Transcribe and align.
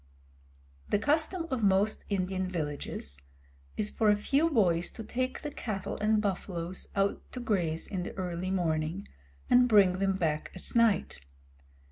The 0.89 0.97
custom 0.97 1.45
of 1.51 1.61
most 1.61 2.05
Indian 2.09 2.49
villages 2.49 3.21
is 3.77 3.91
for 3.91 4.09
a 4.09 4.15
few 4.15 4.49
boys 4.49 4.89
to 4.93 5.03
take 5.03 5.43
the 5.43 5.51
cattle 5.51 5.95
and 5.97 6.19
buffaloes 6.19 6.87
out 6.95 7.21
to 7.33 7.39
graze 7.39 7.87
in 7.87 8.01
the 8.01 8.15
early 8.17 8.49
morning, 8.49 9.07
and 9.47 9.69
bring 9.69 9.99
them 9.99 10.13
back 10.17 10.51
at 10.55 10.75
night. 10.75 11.21